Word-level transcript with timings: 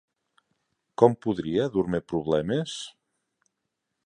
Com 1.01 1.17
podria 1.27 1.69
dur-me 1.77 2.01
problemes? 2.15 2.75